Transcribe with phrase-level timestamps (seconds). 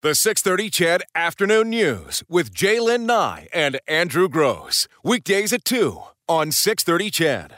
[0.00, 4.86] The 630 CHED Afternoon News with J'lyn Nye and Andrew Grose.
[5.02, 7.56] Weekdays at 2 on 630 CHED.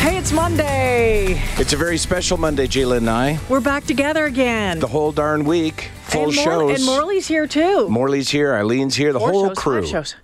[0.00, 1.42] Hey, it's Monday.
[1.58, 3.38] It's a very special Monday, Jaylen and I.
[3.48, 4.78] We're back together again.
[4.78, 6.76] The whole darn week, full and Mor- shows.
[6.78, 7.88] And Morley's here too.
[7.88, 9.82] Morley's here, Eileen's here, the Four whole shows, crew.
[9.82, 10.14] Five shows.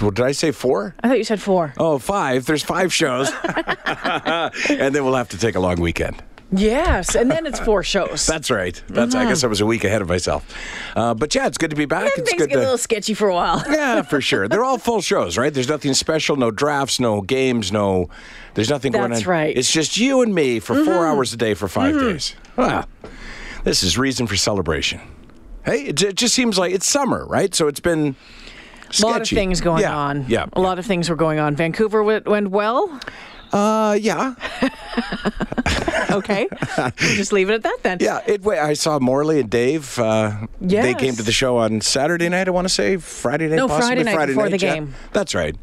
[0.00, 0.94] What, did I say four?
[1.02, 1.74] I thought you said four.
[1.78, 2.46] Oh, five.
[2.46, 3.30] There's five shows.
[3.44, 6.22] and then we'll have to take a long weekend.
[6.54, 8.26] Yes, and then it's four shows.
[8.26, 8.80] That's right.
[8.88, 9.14] That's.
[9.14, 10.54] I guess I was a week ahead of myself.
[10.94, 12.12] Uh, but yeah, it's good to be back.
[12.14, 13.62] It's things good get a little sketchy for a while.
[13.70, 14.48] yeah, for sure.
[14.48, 15.52] They're all full shows, right?
[15.52, 18.10] There's nothing special, no drafts, no games, no.
[18.52, 19.10] There's nothing going on.
[19.12, 19.50] That's right.
[19.50, 19.58] Mm-hmm.
[19.60, 22.36] It's just you and me for four hours a day for 5 days.
[22.56, 22.84] Wow.
[23.64, 25.00] This is reason for celebration.
[25.64, 27.54] Hey, it, it just seems like it's summer, right?
[27.54, 28.16] So it's been.
[29.00, 30.26] A lot of things going Yeah, on.
[30.28, 30.46] Yeah.
[30.52, 31.56] A lot of things were going on.
[31.56, 33.00] Vancouver went, went well.
[33.52, 34.34] Uh, yeah.
[36.10, 36.46] Okay.
[36.76, 37.96] We'll just leave it at that then.
[38.00, 38.20] Yeah.
[38.26, 39.98] It, I saw Morley and Dave.
[39.98, 42.98] Uh, They came to the show on Saturday night, I want to say.
[42.98, 44.04] Friday night, No, possibly.
[44.04, 44.74] Friday night before the yeah.
[44.74, 44.94] game.
[45.14, 45.56] That's right.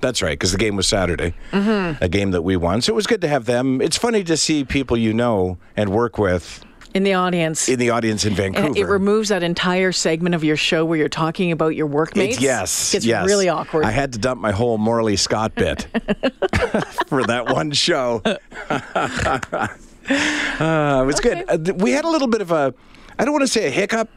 [0.00, 2.02] That's right, because the game was Saturday, Mm-hmm.
[2.02, 2.80] a game that we won.
[2.80, 3.80] So it was good to have them.
[3.80, 7.68] It's funny to see people you know and work with In the audience.
[7.68, 8.66] in the audience in Vancouver.
[8.66, 12.36] and it removes that entire segment of your show where you're talking about your workmates.
[12.36, 13.26] It- yes, It's yes.
[13.26, 13.84] really awkward.
[13.86, 15.82] I had to dump my whole Morley Scott bit
[17.06, 18.20] for that one show.
[18.70, 19.68] uh,
[20.08, 21.44] it was good.
[21.48, 22.74] Uh, we had a little bit of a,
[23.18, 24.08] I don't want to say a hiccup.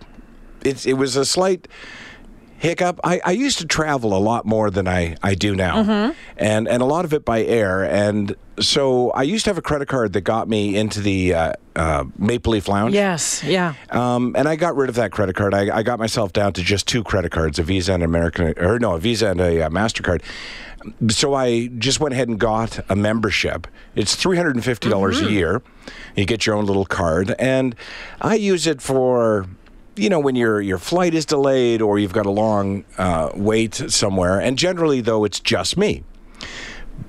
[0.64, 1.68] It's, it was a slight
[2.66, 3.00] hiccup.
[3.04, 6.12] I, I used to travel a lot more than I, I do now, Mm-hmm.
[6.38, 7.84] and and a lot of it by air.
[7.84, 11.54] And so I used to have a credit card that got me into the uh,
[11.76, 12.94] uh, Maple Leaf Lounge.
[12.94, 13.74] yes, yeah.
[13.92, 15.54] Um, and I got rid of that credit card.
[15.54, 18.80] I, I got myself down to just two credit cards, a Visa and American, or
[18.80, 20.22] no, a Visa and a uh, Mastercard.
[21.10, 23.68] So I just went ahead and got a membership.
[23.96, 25.62] It's three hundred and fifty dollars a year.
[26.16, 27.76] You get your own little card, and
[28.22, 29.48] I use it for.
[29.96, 33.76] You know, when your your flight is delayed or you've got a long uh, wait
[33.76, 36.04] somewhere, and generally though it's just me.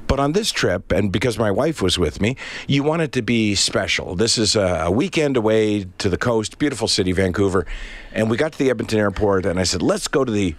[0.06, 2.36] But on this trip, and because my wife was with me,
[2.68, 4.14] you want it to be special.
[4.14, 7.66] This is a, a weekend away to the coast, beautiful city, Vancouver.
[8.12, 10.54] And we got to the Edmonton airport, and I said, let's go to the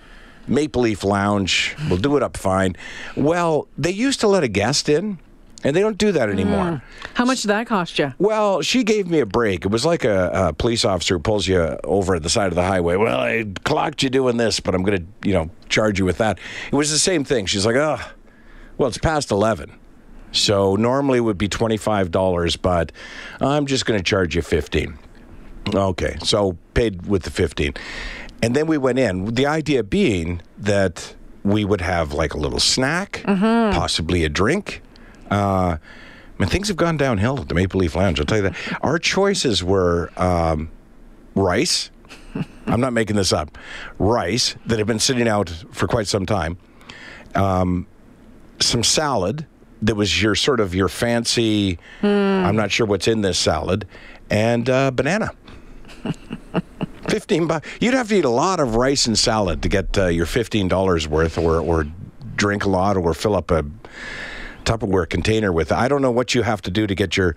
[0.48, 1.76] Maple Leaf Lounge.
[1.90, 2.76] We'll do it up fine.
[3.16, 5.20] Well, they used to let a guest in,
[5.64, 6.66] and they don't do that anymore.
[6.66, 6.82] Mm.
[7.16, 8.14] How much did that cost you?
[8.20, 9.66] Well, she gave me a break.
[9.66, 12.56] It was like a, a police officer who pulls you over at the side of
[12.56, 12.96] the highway.
[12.96, 16.20] Well, I clocked you doing this, but I'm going to, you know, charge you with
[16.20, 16.40] that.
[16.72, 17.48] It was the same thing.
[17.48, 18.00] She's like, oh,
[18.78, 19.74] well, it's past 11.
[20.32, 22.92] So normally it would be $25, but
[23.42, 25.00] I'm just going to charge you 15.
[25.74, 27.74] Okay, so paid with the 15.
[28.42, 29.34] And then we went in.
[29.34, 33.76] The idea being that we would have like a little snack, mm-hmm.
[33.76, 34.82] possibly a drink.
[35.30, 35.78] Uh,
[36.38, 38.20] I mean, things have gone downhill at the Maple Leaf Lounge.
[38.20, 38.56] I'll tell you that.
[38.82, 40.70] Our choices were um,
[41.36, 41.90] rice.
[42.68, 43.58] I'm not making this up.
[43.98, 46.58] Rice that had been sitting out for quite some time.
[47.34, 47.88] Um,
[48.60, 49.46] some salad
[49.82, 51.80] that was your sort of your fancy.
[52.48, 53.88] I'm not sure what's in this salad,
[54.30, 55.32] and uh, banana.
[57.10, 57.68] Fifteen bucks.
[57.80, 60.68] You'd have to eat a lot of rice and salad to get uh, your fifteen
[60.68, 61.86] dollars worth, or or
[62.36, 63.64] drink a lot, or fill up a
[64.68, 65.72] Tupperware container with.
[65.72, 67.36] I don't know what you have to do to get your.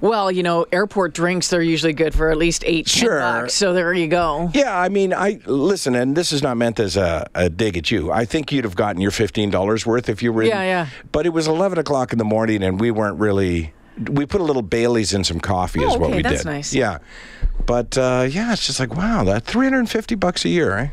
[0.00, 3.18] Well, you know, airport drinks, they're usually good for at least eight Sure.
[3.18, 3.54] bucks.
[3.54, 4.50] So there you go.
[4.54, 7.90] Yeah, I mean, I listen, and this is not meant as a, a dig at
[7.90, 8.12] you.
[8.12, 10.42] I think you'd have gotten your fifteen dollars worth if you were.
[10.42, 10.86] in- Yeah, yeah.
[11.10, 13.72] But it was eleven o'clock in the morning, and we weren't really.
[14.08, 16.46] We put a little Bailey's in some coffee, is Oh, what okay, we that's did.
[16.46, 16.72] nice.
[16.72, 16.98] Yeah,
[17.66, 20.76] but uh, yeah, it's just like wow, that three hundred and fifty bucks a year,
[20.78, 20.88] eh?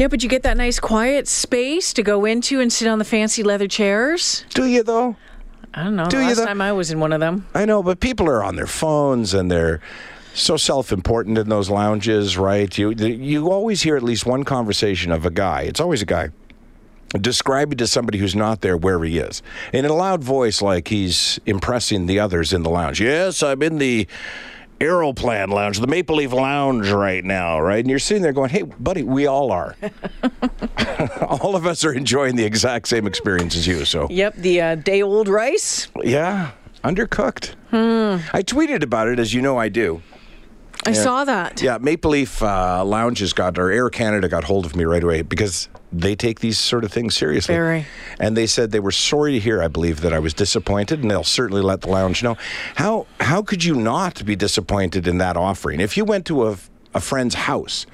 [0.00, 3.04] Yeah, but you get that nice quiet space to go into and sit on the
[3.04, 4.46] fancy leather chairs.
[4.54, 5.14] Do you though?
[5.74, 6.06] I don't know.
[6.06, 6.46] Do the you last though?
[6.46, 7.46] time I was in one of them.
[7.52, 9.82] I know, but people are on their phones and they're
[10.32, 12.78] so self-important in those lounges, right?
[12.78, 15.64] You you always hear at least one conversation of a guy.
[15.64, 16.30] It's always a guy
[17.20, 21.38] describing to somebody who's not there where he is in a loud voice, like he's
[21.44, 23.02] impressing the others in the lounge.
[23.02, 24.08] Yes, I'm in the
[24.80, 27.80] Aeroplan Lounge, the Maple Leaf Lounge right now, right?
[27.80, 29.76] And you're sitting there going, "Hey, buddy, we all are.
[31.20, 34.74] all of us are enjoying the exact same experience as you." So Yep, the uh,
[34.76, 35.88] day old rice.
[36.02, 37.54] yeah, undercooked.
[37.70, 38.24] Hmm.
[38.32, 40.02] I tweeted about it, as you know I do.
[40.86, 41.60] I saw that.
[41.62, 45.22] Yeah, Maple Leaf uh, Lounges got, or Air Canada got hold of me right away
[45.22, 47.54] because they take these sort of things seriously.
[47.54, 47.86] Very.
[48.18, 51.10] And they said they were sorry to hear, I believe, that I was disappointed, and
[51.10, 52.36] they'll certainly let the lounge know.
[52.76, 55.80] How how could you not be disappointed in that offering?
[55.80, 56.56] If you went to a,
[56.94, 57.86] a friend's house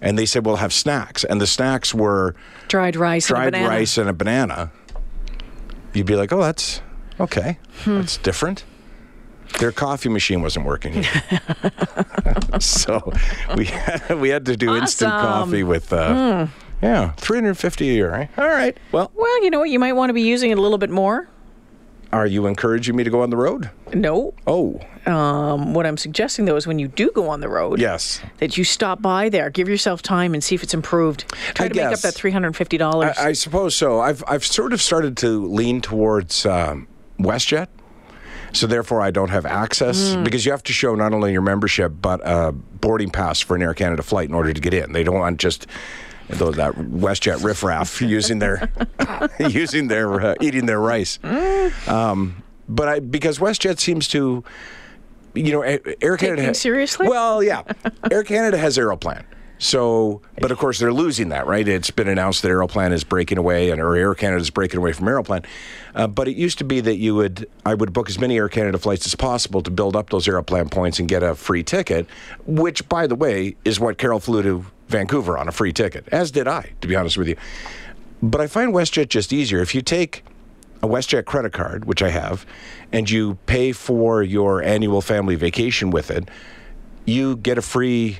[0.00, 2.34] and they said, we'll have snacks, and the snacks were
[2.66, 3.68] Dried rice and a dried banana.
[3.68, 4.72] rice and a banana,
[5.94, 6.80] you'd be like, oh, that's
[7.20, 7.58] okay.
[7.86, 8.64] That's different.
[9.58, 11.04] Their coffee machine wasn't working.
[12.58, 13.12] so
[13.56, 16.46] we had, we had to do instant coffee with, uh,
[16.82, 18.28] yeah, 350 a year, right?
[18.38, 18.76] All right.
[18.90, 19.70] Well, Well, you know what?
[19.70, 21.28] You might want to be using it a little bit more.
[22.12, 23.70] are you encouraging me to go on the road?
[23.94, 24.34] No.
[24.46, 28.20] Oh, Um, what I'm suggesting though is when you do go on the road, yes.
[28.38, 31.24] that you stop by there, give yourself time, and see if it's improved.
[31.54, 33.16] Try I to make up that three hundred and fifty dollars.
[33.18, 34.00] I, I suppose so.
[34.00, 36.86] I've I've sort of started to lean towards um,
[37.18, 37.66] WestJet,
[38.52, 41.92] so therefore I don't have access because you have to show not only your membership
[42.00, 44.92] but a boarding pass for an Air Canada flight in order to get in.
[44.92, 45.66] They don't want just
[46.28, 48.70] those that WestJet riffraff using their
[49.40, 51.18] using their uh, eating their rice.
[51.86, 54.44] Um, but I because WestJet seems to.
[55.34, 56.42] You know, Air Canada.
[56.42, 57.08] things seriously?
[57.08, 57.62] Well, yeah.
[58.10, 59.24] Air Canada has Aeroplan.
[59.62, 61.66] So, but of course they're losing that, right?
[61.66, 64.92] It's been announced that Aeroplan is breaking away, and or Air Canada is breaking away
[64.92, 65.44] from Aeroplan.
[65.94, 68.48] Uh, but it used to be that you would, I would book as many Air
[68.48, 72.08] Canada flights as possible to build up those Aeroplan points and get a free ticket.
[72.44, 76.32] Which, by the way, is what Carol flew to Vancouver on a free ticket, as
[76.32, 77.36] did I, to be honest with you.
[78.20, 80.24] But I find WestJet just easier if you take
[80.82, 82.44] a WestJet credit card, which I have,
[82.90, 86.28] and you pay for your annual family vacation with it,
[87.04, 88.18] you get a free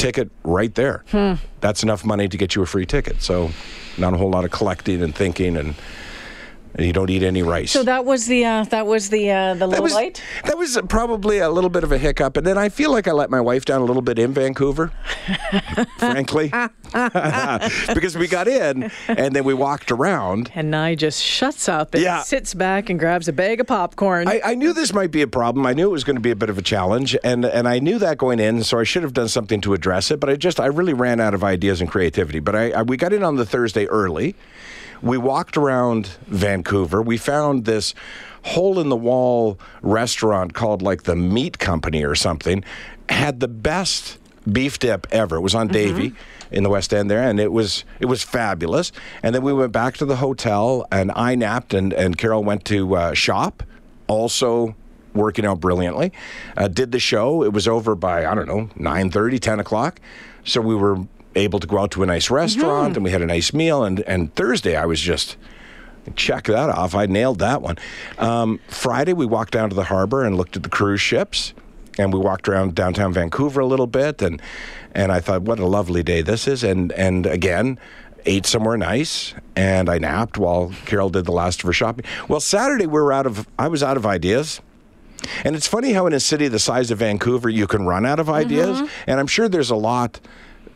[0.00, 1.04] ticket right there.
[1.10, 1.34] Hmm.
[1.60, 3.22] That's enough money to get you a free ticket.
[3.22, 3.50] So,
[3.98, 5.76] not a whole lot of collecting and thinking, and, and
[6.78, 7.70] you don't eat any rice.
[7.72, 10.22] so that was the uh, that was the uh, the low that was, light.
[10.44, 13.12] that was probably a little bit of a hiccup, and then I feel like I
[13.12, 14.92] let my wife down a little bit in Vancouver,
[15.98, 16.52] frankly,
[17.94, 22.02] because we got in and then we walked around, And Nye just shuts up and
[22.02, 22.22] Yeah.
[22.22, 24.28] sits back and grabs a bag of popcorn.
[24.28, 25.66] I, I knew this might be a problem.
[25.66, 27.78] I knew it was going to be a bit of a challenge, and and I
[27.78, 28.62] knew that going in.
[28.64, 30.20] So I should have done something to address it.
[30.20, 32.38] But I just I really ran out of ideas and creativity.
[32.40, 34.34] But I, I we got in on the Thursday early.
[35.02, 37.00] We walked around Vancouver.
[37.00, 37.94] We found this
[38.42, 42.64] hole in the wall restaurant called like the Meat Company or something.
[43.08, 44.18] Had the best
[44.50, 45.36] beef dip ever.
[45.36, 46.14] It was on Davie
[46.50, 48.92] in the West End there, and it was it was fabulous.
[49.22, 52.64] And then we went back to the hotel, and I napped, and and Carol went
[52.66, 53.62] to uh, shop,
[54.06, 54.74] also
[55.14, 56.12] working out brilliantly.
[56.56, 57.42] Uh, did the show.
[57.42, 60.00] It was over by I don't know 9:30, 10 o'clock.
[60.44, 60.98] So we were
[61.34, 63.84] able to go out to a nice restaurant, and we had a nice meal.
[63.84, 65.36] And and Thursday I was just.
[66.16, 66.94] Check that off.
[66.94, 67.76] I nailed that one.
[68.18, 71.52] Um, Friday, we walked down to the harbor and looked at the cruise ships
[71.98, 74.40] and we walked around downtown Vancouver a little bit, and
[74.92, 77.78] and I thought, what a lovely day this is, and and again.
[78.26, 82.04] Ate somewhere nice, and I napped while Carol did the last of her shopping.
[82.28, 83.48] Well, Saturday we were out of.
[83.58, 84.60] I was out of ideas,
[85.42, 88.20] and it's funny how in a city the size of Vancouver you can run out
[88.20, 90.20] of ideas, and I'm sure there's a lot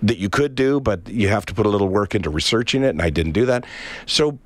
[0.05, 2.91] that you could do, but you have to put a little work into researching it,
[2.91, 3.65] and I didn't do that.
[4.07, 4.39] So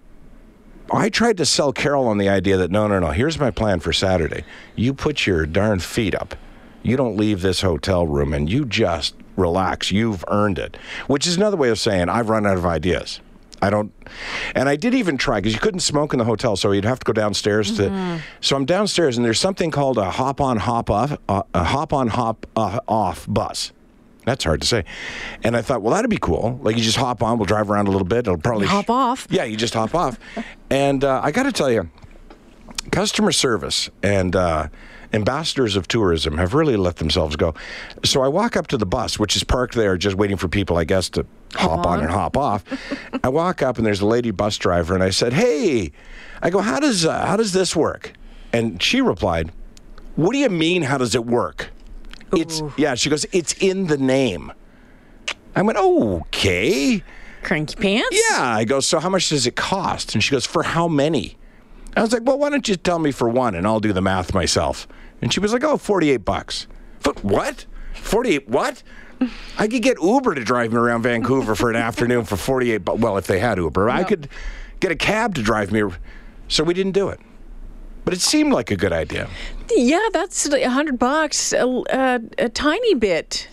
[0.93, 3.81] I tried to sell Carol on the idea that no, no, no, here's my plan
[3.81, 4.45] for Saturday.
[4.77, 6.35] You put your darn feet up.
[6.83, 9.91] You don't leave this hotel room and you just relax.
[9.91, 10.77] You've earned it.
[11.09, 13.21] Which is another way of saying I've run out of ideas.
[13.61, 13.93] I don't,
[14.55, 17.01] and I did even try because you couldn't smoke in the hotel, so you'd have
[17.01, 18.21] to go downstairs to.
[18.41, 21.93] So I'm downstairs, and there's something called a hop on, hop off, uh, a hop
[21.93, 23.73] on, hop uh, off bus.
[24.29, 24.85] That's hard to say.
[25.43, 26.61] And I thought, well, that'd be cool.
[26.63, 28.19] Like you just hop on, we'll drive around a little bit.
[28.19, 29.27] It'll probably Hop off.
[29.31, 30.19] Yeah, you just hop off.
[30.71, 31.89] And uh, I got to tell you,
[32.93, 34.69] customer service and uh,
[35.15, 37.55] ambassadors of tourism have really let themselves go.
[38.05, 40.77] So I walk up to the bus, which is parked there, just waiting for people,
[40.77, 41.25] I guess, to
[41.55, 42.01] hop, on.
[42.01, 42.65] and hop off.
[43.25, 45.93] I walk up, and there's a lady bus driver, and I said, "Hey,"
[46.43, 48.13] I go, "How does uh, how does this work?"
[48.53, 49.51] And she replied,
[50.17, 50.83] "What do you mean?
[50.83, 51.71] How does it work?"
[52.33, 52.95] It's yeah.
[52.95, 54.53] She goes, "It's in the name."
[55.55, 57.03] I went, "Okay."
[57.43, 58.21] Cranky pants.
[58.31, 58.43] Yeah.
[58.43, 60.15] I go, so how much does it cost?
[60.15, 61.37] And she goes, for how many?
[61.97, 64.03] I was like, well, why don't you tell me for one and I'll do the
[64.03, 64.87] math myself?
[65.23, 66.67] And she was like, oh, 48 bucks.
[67.03, 67.67] But what?
[67.95, 68.83] 48 what?
[69.59, 73.01] I could get Uber to drive me around Vancouver for an afternoon for 48 bucks.
[73.01, 74.29] Well, if they had Uber, I could
[74.81, 75.83] get a cab to drive me.
[76.47, 77.21] So we didn't do it.
[78.09, 79.29] But it seemed like a good idea.
[79.77, 81.53] Yeah, that's a hundred bucks.
[81.53, 83.49] A, a, a tiny bit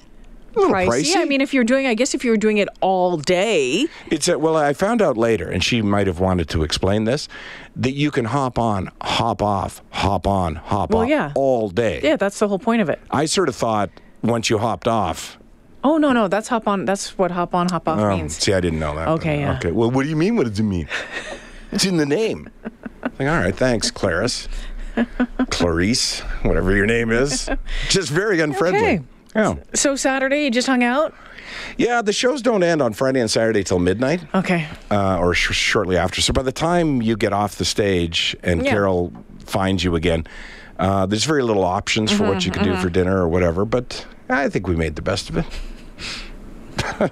[0.53, 0.87] pricey.
[0.87, 1.15] pricey.
[1.17, 4.29] I mean, if you're doing, I guess if you were doing it all day, It's
[4.29, 7.27] a, well, I found out later, and she might have wanted to explain this,
[7.75, 11.33] that you can hop on, hop off, hop on, hop Well, off yeah.
[11.35, 11.99] all day.
[12.01, 13.01] yeah, that's the whole point of it.
[13.11, 13.89] I sort of thought
[14.23, 15.37] once you hopped off.
[15.83, 16.85] Oh no, no, that's hop on.
[16.85, 18.37] That's what hop on, hop off Oh, means.
[18.37, 19.07] see, I didn't know that.
[19.09, 19.57] Okay, yeah.
[19.57, 19.71] Okay.
[19.71, 20.37] Well, what do you mean?
[20.37, 20.87] What does it mean?
[21.75, 22.49] it's in the name.
[23.03, 24.47] Like, all right, thanks, Clarice,
[25.49, 27.49] Clarice, whatever your name is.
[27.89, 28.79] Just very unfriendly.
[28.81, 29.01] Okay.
[29.35, 29.55] Yeah.
[29.73, 31.13] So Saturday, you just hung out?
[31.77, 34.21] Yeah, the shows don't end on Friday and Saturday till midnight.
[34.33, 34.67] Okay.
[34.89, 36.21] uh, or sh- shortly after.
[36.21, 38.71] So by the time you get off the stage and Yeah.
[38.71, 39.13] Carol
[39.45, 40.25] finds you again,
[40.79, 43.65] uh, there's very little options for what you can do for dinner or whatever.
[43.65, 47.11] But I think we made the best of it.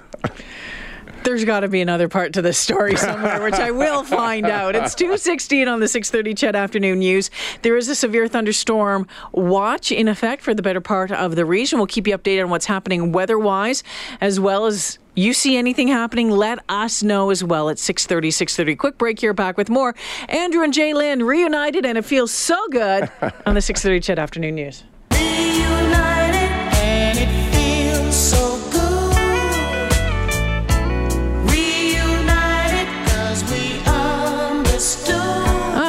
[1.24, 4.76] There's got to be another part to this story somewhere, which I will find out.
[4.76, 7.30] It's 2:16 on the 6:30 CHED Afternoon News.
[7.62, 11.78] There is a severe thunderstorm watch in effect for the better part of the region.
[11.78, 13.82] We'll keep you updated on what's happening weather-wise,
[14.20, 18.28] as well as you see anything happening, let us know as well at 6:30.
[18.28, 18.76] 6:30.
[18.76, 19.32] Quick break here.
[19.32, 19.94] Back with more.
[20.28, 23.10] Andrew and J'lyn reunited, and it feels so good
[23.46, 24.84] on the 6:30 CHED Afternoon News.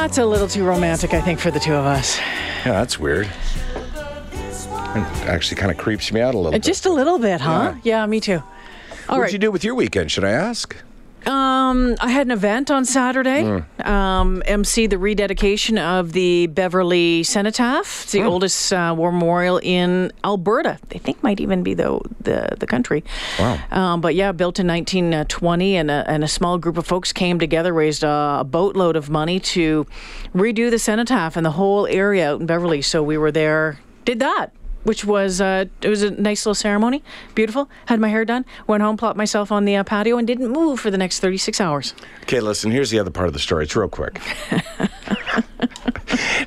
[0.05, 2.19] It's a little too romantic, I think, for the two of us.
[2.63, 3.25] Yeah, that's weird.
[3.25, 6.61] It actually kind of creeps me out a little bit.
[6.61, 7.73] Just a little bit, huh?
[7.81, 8.35] Yeah, me too.
[8.35, 9.33] All What'd right.
[9.33, 10.11] you do with your weekend?
[10.11, 10.75] Should I ask?
[11.25, 13.63] Um, I had an event on Saturday.
[13.83, 18.03] Um, MC the rededication of the Beverly Cenotaph.
[18.03, 20.77] It's the oldest uh, war memorial in Alberta.
[20.89, 23.03] They think might even be the the, the country.
[23.39, 23.59] Wow.
[23.71, 27.39] Um, but yeah, built in 1920, and a, and a small group of folks came
[27.39, 29.85] together, raised a, a boatload of money to
[30.33, 32.81] redo the cenotaph and the whole area out in Beverly.
[32.81, 34.51] So we were there, did that.
[34.85, 37.69] Which was uh, it was a nice little ceremony, beautiful.
[37.87, 40.79] Had my hair done, went home, plopped myself on the uh, patio, and didn't move
[40.79, 41.93] for the next thirty six hours.
[42.21, 43.65] Okay, listen, here's the other part of the story.
[43.65, 44.21] It's real quick.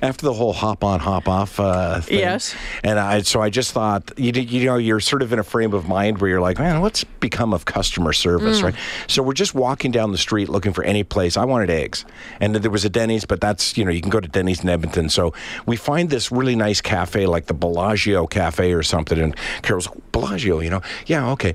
[0.02, 2.18] After the whole hop on, hop off uh, thing.
[2.18, 2.54] Yes.
[2.84, 5.74] And I, so I just thought, you, you know, you're sort of in a frame
[5.74, 8.74] of mind where you're like, man, what's become of customer service, right?
[9.06, 11.36] So we're just walking down the street looking for any place.
[11.36, 12.04] I wanted eggs.
[12.40, 14.68] And there was a Denny's, but that's, you know, you can go to Denny's in
[14.68, 15.08] Edmonton.
[15.08, 15.34] So
[15.66, 19.18] we find this really nice cafe like the Bellagio Cafe or something.
[19.18, 20.82] And Carol's like, Bellagio, you know?
[21.06, 21.54] Yeah, okay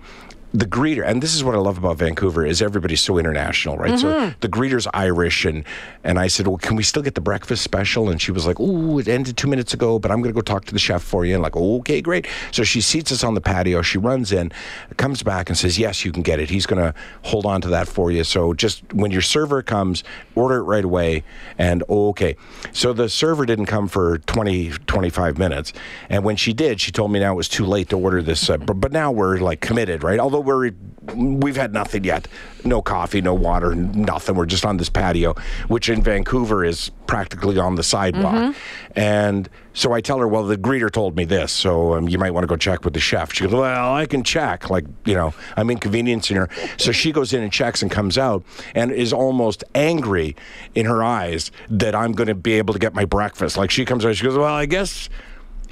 [0.53, 3.97] the greeter, and this is what I love about Vancouver, is everybody's so international, right?
[3.97, 5.63] So the greeter's Irish, and
[6.03, 8.09] and I said, well, can we still get the breakfast special?
[8.09, 10.41] And she was like, oh, it ended two minutes ago, but I'm going to go
[10.41, 11.33] talk to the chef for you.
[11.33, 12.27] And like, okay, great.
[12.51, 13.81] So she seats us on the patio.
[13.81, 14.51] She runs in,
[14.97, 16.51] comes back, and says, yes, you can get it.
[16.51, 16.93] He's going to
[17.23, 18.23] hold on to that for you.
[18.23, 20.03] So just when your server comes,
[20.35, 21.23] order it right away.
[21.57, 22.35] And oh, okay.
[22.71, 25.73] So the server didn't come for 20, 25 minutes,
[26.09, 28.49] and when she did, she told me now it was too late to order this.
[28.49, 30.19] Uh, but, but now we're like committed, right?
[30.19, 30.71] Although we're
[31.15, 32.27] we've had nothing yet.
[32.63, 34.35] No coffee no water nothing.
[34.35, 35.35] We're just on this patio
[35.67, 38.55] which in vancouver is practically on the sidewalk.
[38.95, 42.31] And so i tell her well the greeter told me this so um, you might
[42.31, 43.33] want to go check with the chef.
[43.33, 46.49] She goes well i can check like you know i'm inconveniencing her.
[46.77, 48.43] So she goes in and checks and comes out
[48.75, 50.35] and is almost angry
[50.75, 53.57] in her eyes that i'm going to be able to get my breakfast.
[53.57, 55.09] Like she comes out she goes well i guess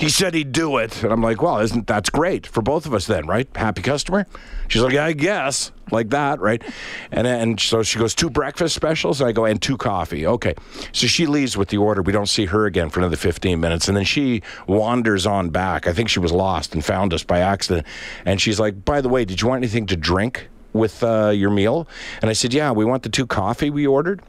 [0.02, 1.04] he said he'd do it.
[1.04, 3.48] And I'm like, well, isn't that's great for both of us then, right?
[3.56, 4.26] Happy customer?
[4.68, 5.72] She's like, yeah, I guess.
[5.92, 6.64] Like that, right?
[7.12, 9.22] And and so she goes, two breakfast specials.
[9.22, 10.26] And I go, and two coffee.
[10.26, 10.56] Okay.
[10.92, 12.02] So she leaves with the order.
[12.02, 13.88] We don't see her again for another 15 minutes.
[13.88, 15.88] And then she wanders on back.
[15.88, 17.86] I think she was lost and found us by accident.
[18.26, 21.52] And she's like, by the way, did you want anything to drink with uh, your
[21.52, 21.88] meal?
[22.22, 24.22] And I said, yeah, we want the two coffee we ordered.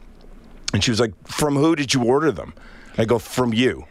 [0.74, 2.54] And she was like, from who did you order them?
[2.98, 3.86] I go, from you.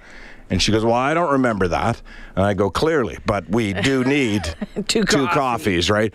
[0.52, 2.00] And she goes, Well, I don't remember that.
[2.36, 4.44] And I go, Clearly, but we do need
[4.88, 5.34] Two coffees.
[5.34, 6.14] coffees, right?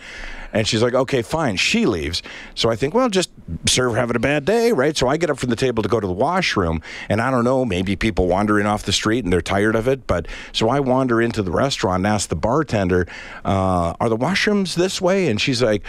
[0.53, 1.57] And she's like, Okay, fine.
[1.57, 2.23] She leaves.
[2.55, 3.31] So I think, Well, just
[3.67, 4.97] serve having a bad day, right?
[4.97, 6.83] So I get up from the table to go to the washroom.
[7.09, 10.07] And I don't know, maybe people wandering off the street and they're tired of it.
[10.07, 13.09] But so I wander into the restaurant and ask the bartender,
[13.45, 15.29] uh, Are the washrooms this way?
[15.29, 15.83] And she's like,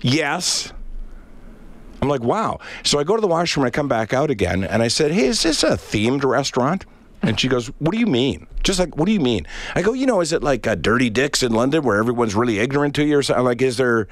[0.00, 0.72] Yes.
[2.02, 2.58] I'm like, wow.
[2.82, 5.26] So I go to the washroom I come back out again and I said, hey,
[5.26, 6.84] is this a themed restaurant?
[7.22, 8.48] And she goes, what do you mean?
[8.64, 9.46] Just like, what do you mean?
[9.76, 12.58] I go, you know, is it like a Dirty Dicks in London where everyone's really
[12.58, 13.44] ignorant to you or something?
[13.44, 14.08] Like, is there.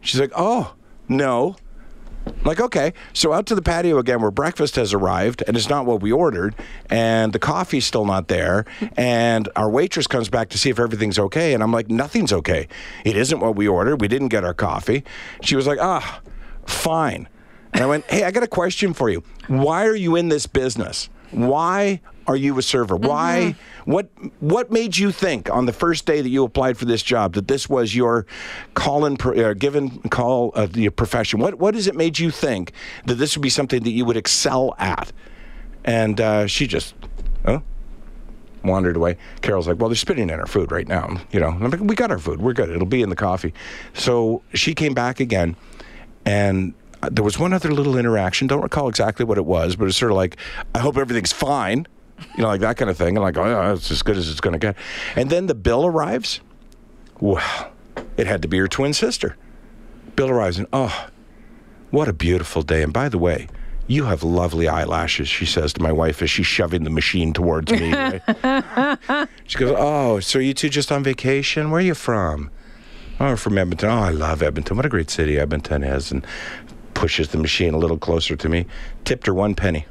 [0.00, 0.74] She's like, oh,
[1.08, 1.56] no.
[2.24, 2.92] I'm like, okay.
[3.12, 6.12] So out to the patio again where breakfast has arrived and it's not what we
[6.12, 6.54] ordered
[6.88, 8.64] and the coffee's still not there
[8.96, 12.68] and our waitress comes back to see if everything's okay and I'm like, nothing's okay.
[13.04, 14.00] It isn't what we ordered.
[14.00, 15.02] We didn't get our coffee.
[15.42, 16.20] She was like, ah,
[16.66, 17.28] fine.
[17.72, 19.22] And I went, hey, I got a question for you.
[19.48, 21.08] Why are you in this business?
[21.30, 22.94] Why are you a server?
[22.94, 23.54] Why?
[23.86, 27.32] What What made you think on the first day that you applied for this job
[27.32, 28.26] that this was your
[28.74, 31.40] call in, uh, given call of your profession?
[31.40, 32.72] What What has it made you think
[33.06, 35.10] that this would be something that you would excel at?
[35.84, 36.94] And uh, she just,
[37.46, 37.62] oh,
[38.62, 39.16] wandered away.
[39.40, 41.18] Carol's like, well, they're spitting in our food right now.
[41.32, 42.40] You know, I'm like, we got our food.
[42.40, 42.70] We're good.
[42.70, 43.52] It'll be in the coffee.
[43.94, 45.56] So she came back again,
[46.24, 46.74] and
[47.10, 48.46] there was one other little interaction.
[48.46, 50.36] Don't recall exactly what it was, but it's sort of like,
[50.74, 51.86] I hope everything's fine.
[52.36, 53.16] You know, like that kind of thing.
[53.16, 54.76] And like, oh, yeah, it's as good as it's going to get.
[55.16, 56.40] And then the bill arrives.
[57.20, 57.72] Well,
[58.16, 59.36] it had to be her twin sister.
[60.14, 61.08] Bill arrives and, oh,
[61.90, 62.82] what a beautiful day.
[62.82, 63.48] And by the way,
[63.86, 67.72] you have lovely eyelashes, she says to my wife as she's shoving the machine towards
[67.72, 67.92] me.
[67.92, 68.22] Right?
[69.46, 71.70] she goes, Oh, so you two just on vacation?
[71.70, 72.50] Where are you from?
[73.22, 73.88] Oh, from Edmonton.
[73.88, 74.76] Oh, I love Edmonton.
[74.76, 76.10] What a great city Edmonton is.
[76.10, 76.26] And
[76.94, 78.66] pushes the machine a little closer to me.
[79.04, 79.86] Tipped her one penny.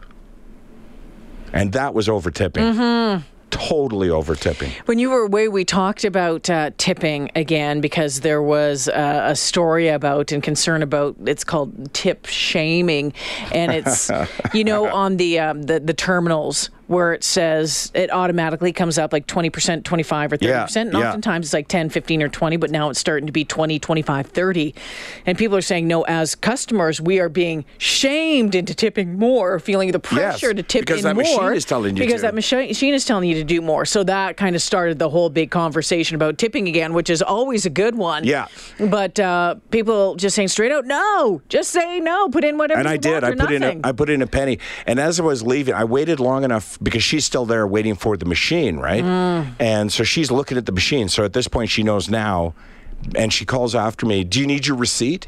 [1.54, 3.24] And that was over tipping.
[3.52, 4.72] Totally over tipping.
[4.86, 9.36] When you were away, we talked about uh, tipping again because there was uh, a
[9.36, 13.14] story about and concern about it's called tip shaming,
[13.54, 14.10] and it's
[14.54, 19.14] you know on the um, the the terminals where it says it automatically comes up
[19.14, 20.42] like 20%, 25 or 30%.
[20.42, 21.08] Yeah, and yeah.
[21.08, 24.28] oftentimes it's like 10, 15 or 20, but now it's starting to be 20, 25,
[24.28, 24.76] 30.
[25.26, 29.94] And people are saying, no, as customers, we are being shamed into tipping more, feeling
[29.94, 30.98] the pressure to tip more.
[30.98, 32.28] because in that machine is telling you Because to.
[32.28, 33.86] that machi- machine is telling you to do more.
[33.86, 37.66] So that kind of started the whole big conversation about tipping again, which is always
[37.66, 38.26] a good one.
[38.26, 38.48] Yeah.
[38.78, 42.90] But uh, people just saying straight out, no, just say no, put in whatever and
[42.90, 43.24] you I did.
[43.24, 43.80] I put in a.
[43.82, 47.04] I put in a penny, and as I was leaving, I waited long enough because
[47.04, 49.04] she's still there waiting for the machine, right?
[49.04, 49.56] Mm.
[49.60, 51.10] And so she's looking at the machine.
[51.10, 52.54] So at this point, she knows now,
[53.16, 54.24] and she calls after me.
[54.24, 55.28] Do you need your receipt?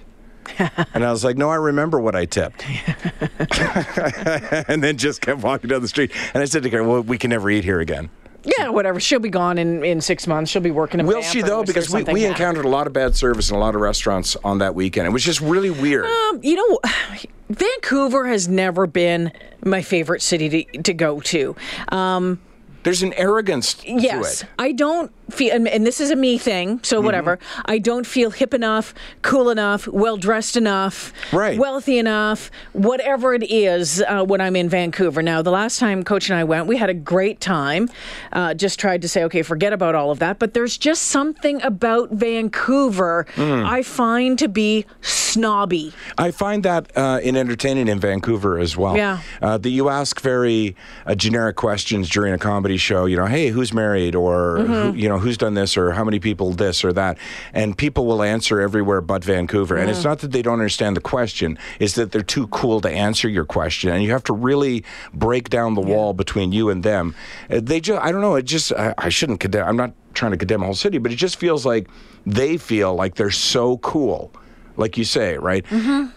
[0.60, 2.65] and I was like, no, I remember what I tipped.
[4.67, 6.12] and then just kept walking down the street.
[6.33, 8.10] And I said to her, well, we can never eat here again.
[8.43, 9.00] yeah, whatever.
[9.00, 10.51] She'll be gone in, in six months.
[10.51, 11.63] She'll be working in Will she though?
[11.63, 14.57] Because we, we encountered a lot of bad service in a lot of restaurants on
[14.57, 15.07] that weekend.
[15.07, 16.05] It was just really weird.
[16.05, 16.79] Um, you know,
[17.50, 19.31] Vancouver has never been
[19.63, 21.55] my favorite city to, to go to.
[21.89, 22.39] Um,
[22.83, 24.50] There's an arrogance to Yes, it.
[24.57, 27.06] I don't feel, and, and this is a me thing, so Mm-hmm.
[27.06, 27.39] whatever.
[27.65, 31.58] I don't feel hip enough, cool enough, well dressed enough, Right.
[31.58, 35.22] wealthy enough, whatever it is uh, when I'm in Vancouver.
[35.22, 37.89] Now, the last time Coach and I went, we had a great time.
[38.32, 40.39] Uh, just tried to say, okay, forget about all of that.
[40.39, 43.65] But there's just something about Vancouver Mm.
[43.65, 45.94] I find to be snobby.
[46.18, 48.96] I find that uh, in entertaining in Vancouver as well.
[48.96, 49.20] Yeah.
[49.42, 50.75] Uh, that you ask very
[51.06, 53.06] uh, generic questions during a comedy show.
[53.06, 54.74] You know, hey, who's married, or Mm-hmm.
[54.74, 57.17] who, you know, who's done this, or how many people this or that,
[57.53, 59.75] and people will answer everywhere but Vancouver.
[59.75, 59.91] And Mm.
[59.93, 63.27] it's not that they don't understand the question; it's that they're too cool to answer
[63.27, 64.83] your question, and you have to really
[65.13, 67.15] break down the wall between you and them.
[67.49, 68.36] Uh, they just, I don't know.
[68.36, 69.67] It just, I, shouldn't condemn.
[69.67, 71.88] I'm not trying to condemn a whole city, but it just feels like
[72.25, 74.31] they feel like they're so cool
[74.77, 75.65] like you say, right?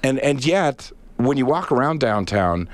[0.03, 2.69] And and yet, when you walk around downtown,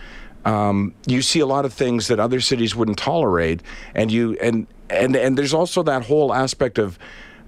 [0.44, 3.60] um, you see a lot of things that other cities wouldn't tolerate,
[3.94, 6.98] and you and and and there's also that whole aspect of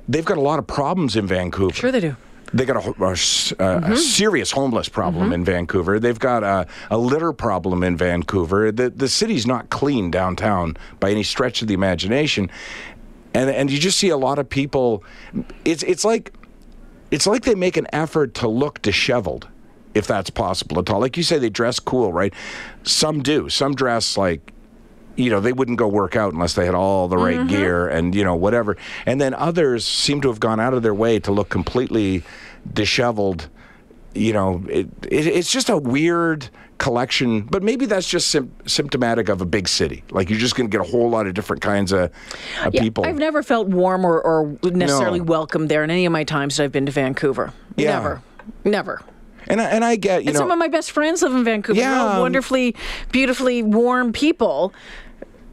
[0.08, 1.74] they've got a lot of problems in Vancouver.
[1.74, 2.16] Sure, they do.
[2.52, 3.10] They got a, a
[3.58, 5.98] a- a serious homeless problem in Vancouver.
[5.98, 8.70] They've got a, a litter problem in Vancouver.
[8.70, 12.48] The the city's not clean downtown by any stretch of the imagination,
[13.34, 15.02] and and you just see a lot of people.
[15.64, 16.32] It's it's like
[17.10, 19.48] it's like they make an effort to look disheveled,
[19.94, 21.00] if that's possible at all.
[21.00, 22.34] Like you say, they dress cool, right?
[22.82, 23.48] Some do.
[23.48, 24.52] Some dress like,
[25.16, 27.48] you know, they wouldn't go work out unless they had all the right mm-hmm.
[27.48, 28.76] gear and, you know, whatever.
[29.06, 32.24] And then others seem to have gone out of their way to look completely
[32.72, 33.48] disheveled.
[34.14, 39.28] You know, it, it, it's just a weird collection, but maybe that's just sym- symptomatic
[39.28, 40.02] of a big city.
[40.10, 42.10] Like you're just going to get a whole lot of different kinds of,
[42.64, 43.04] of Yeah, people.
[43.06, 45.26] I've never felt warm or, or necessarily No.
[45.26, 47.52] welcome there in any of my times that I've been to Vancouver.
[47.76, 47.92] Yeah.
[47.92, 48.22] Never.
[48.64, 49.02] Never.
[49.48, 51.44] And I, and I get, you And know, some of my best friends live in
[51.44, 51.80] Vancouver.
[51.80, 52.74] They're all Yeah, wonderfully,
[53.12, 54.72] beautifully warm people,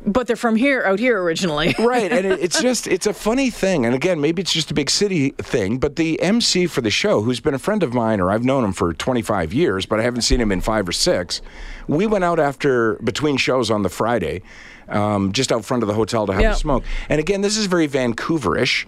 [0.06, 1.76] but they're from here, out here originally.
[1.80, 4.74] right and it, it's just it's a funny thing and again maybe it's just a
[4.74, 8.20] big city thing but the mc for the show who's been a friend of mine
[8.20, 10.92] or i've known him for 25 years but i haven't seen him in five or
[10.92, 11.40] six
[11.88, 14.42] we went out after between shows on the friday
[14.90, 16.52] um, just out front of the hotel to have Yeah.
[16.54, 18.88] a smoke and again this is very vancouverish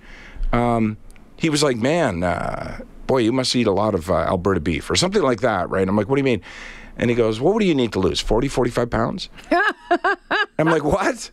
[0.51, 0.97] um,
[1.37, 4.89] he was like man uh, boy you must eat a lot of uh, alberta beef
[4.89, 6.41] or something like that right i'm like what do you mean
[6.97, 9.29] and he goes what do you need to lose 40 45 pounds
[10.57, 11.31] I'm like, what?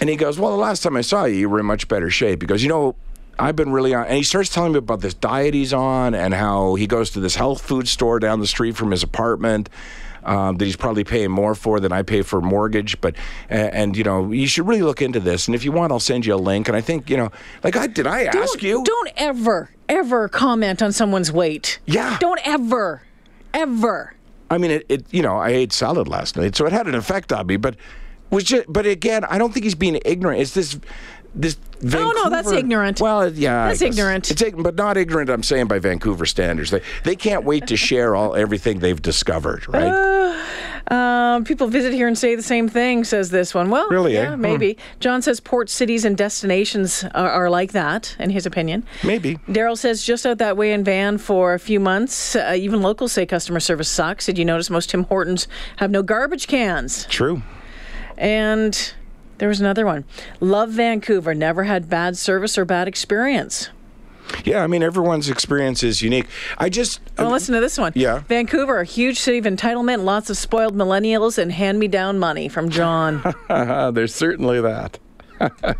[0.00, 2.10] And he goes, well, the last time I saw you, you were in much better
[2.10, 2.42] shape.
[2.42, 2.96] He goes, you know,
[3.38, 4.06] I've been really on.
[4.06, 7.20] And he starts telling me about this diet he's on and how he goes to
[7.20, 9.68] this health food store down the street from his apartment.
[10.24, 13.14] Um, that he's probably paying more for than I pay for mortgage, but
[13.48, 15.46] and, and you know you should really look into this.
[15.46, 16.68] And if you want, I'll send you a link.
[16.68, 17.30] And I think you know,
[17.64, 18.84] like I did, I ask don't, you?
[18.84, 21.78] Don't ever, ever comment on someone's weight.
[21.86, 22.16] Yeah.
[22.20, 23.02] Don't ever,
[23.54, 24.14] ever.
[24.50, 25.06] I mean, it, it.
[25.12, 27.56] You know, I ate salad last night, so it had an effect on me.
[27.56, 27.76] But
[28.30, 28.70] was just.
[28.72, 30.40] But again, I don't think he's being ignorant.
[30.40, 30.78] It's this.
[31.34, 33.00] This Oh, no, that's ignorant.
[33.00, 34.30] Well, yeah, That's ignorant.
[34.30, 35.30] It's but not ignorant.
[35.30, 39.68] I'm saying by Vancouver standards, they they can't wait to share all everything they've discovered,
[39.68, 39.88] right?
[40.28, 40.42] Uh,
[40.90, 43.68] Um, people visit here and say the same thing, says this one.
[43.68, 44.22] Well, Really, eh?
[44.22, 44.78] yeah, maybe.
[45.00, 48.84] John says port cities and destinations are, are like that, in his opinion.
[49.04, 49.36] Maybe.
[49.48, 52.34] Daryl says just out that way in Van for a few months.
[52.36, 54.26] Uh, even locals say customer service sucks.
[54.26, 55.46] Did you notice most Tim Hortons
[55.76, 57.04] have no garbage cans?
[57.06, 57.42] True.
[58.16, 58.94] And
[59.38, 60.04] there was another one.
[60.40, 61.34] Love Vancouver.
[61.34, 63.68] Never had bad service or bad experience.
[64.44, 66.26] Yeah, I mean, everyone's experience is unique.
[66.58, 67.00] I just.
[67.16, 67.92] Well, listen to this one.
[67.94, 68.20] Yeah.
[68.20, 72.48] Vancouver, a huge city of entitlement, lots of spoiled millennials, and hand me down money
[72.48, 73.22] from John.
[73.48, 74.98] Uh, there's certainly that.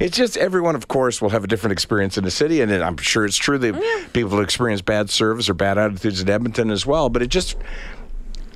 [0.00, 2.96] it's just everyone, of course, will have a different experience in the city, and I'm
[2.96, 7.08] sure it's true that people experience bad service or bad attitudes in Edmonton as well.
[7.08, 7.56] But it just,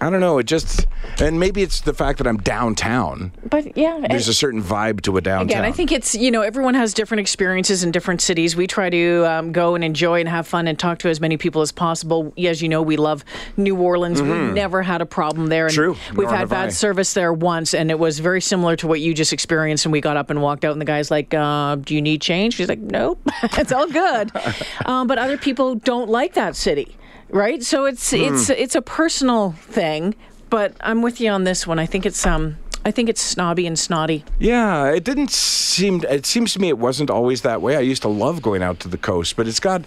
[0.04, 0.86] I don't know, it just,
[1.18, 3.32] and maybe it's the fact that I'm downtown.
[3.48, 5.48] but yeah, There's a certain vibe to a downtown.
[5.48, 8.54] Again, I think it's, you know, everyone has different experiences in different cities.
[8.54, 11.36] We try to um, go and enjoy and have fun and talk to as many
[11.36, 12.32] people as possible.
[12.38, 13.24] As you know, we love
[13.56, 14.20] New Orleans.
[14.20, 15.66] We've never had a problem there.
[15.66, 15.92] And Mm-hmm.
[15.94, 16.16] True.
[16.16, 16.68] We've Nor had bad I.
[16.70, 19.86] service there once, and it was very similar to what you just experienced.
[19.86, 22.20] And we got up and walked out, and the guy's like, uh, Do you need
[22.20, 22.54] change?
[22.54, 24.30] She's like, Nope, it's all good.
[24.86, 26.96] um, but other people don't like that city.
[27.30, 28.34] Right, so it's Hmm.
[28.34, 30.14] it's it's a personal thing,
[30.50, 31.78] but I'm with you on this one.
[31.78, 34.24] I think it's um, I think it's snobby and snotty.
[34.38, 36.04] Yeah, it didn't seem.
[36.08, 37.76] It seems to me it wasn't always that way.
[37.76, 39.82] I used to love going out to the coast, but it's got,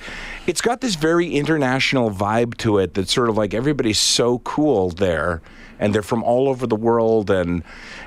[0.48, 2.96] it's got this very international vibe to it.
[2.96, 5.42] That's sort of like everybody's so cool there,
[5.80, 7.64] and they're from all over the world, and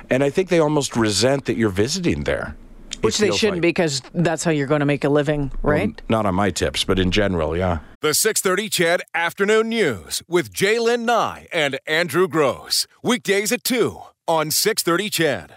[0.09, 2.55] and I think they almost resent that you're visiting there.
[3.01, 3.61] It Which they shouldn't like.
[3.63, 5.99] because that's how you're going to make a living, right?
[6.07, 7.79] Not on my tips, but in general, yeah.
[8.01, 12.85] The 630 CHED Afternoon News with J'lyn Nye and Andrew Grose.
[13.01, 15.49] Weekdays at 2 on 630 CHED.